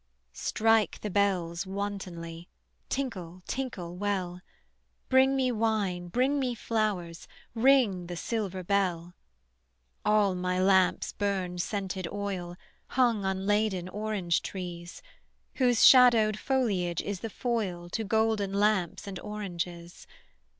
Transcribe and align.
Strike 0.33 0.99
the 1.01 1.11
bells 1.11 1.67
wantonly, 1.67 2.49
Tinkle 2.89 3.43
tinkle 3.45 3.95
well; 3.95 4.41
Bring 5.09 5.35
me 5.35 5.51
wine, 5.51 6.07
bring 6.07 6.39
me 6.39 6.55
flowers, 6.55 7.27
Ring 7.53 8.07
the 8.07 8.15
silver 8.17 8.63
bell. 8.63 9.13
All 10.03 10.33
my 10.33 10.59
lamps 10.59 11.13
burn 11.13 11.59
scented 11.59 12.07
oil, 12.11 12.57
Hung 12.87 13.25
on 13.25 13.45
laden 13.45 13.87
orange 13.89 14.41
trees, 14.41 15.03
Whose 15.57 15.85
shadowed 15.85 16.39
foliage 16.39 17.03
is 17.03 17.19
the 17.19 17.29
foil 17.29 17.87
To 17.89 18.03
golden 18.03 18.53
lamps 18.55 19.05
and 19.05 19.19
oranges. 19.19 20.07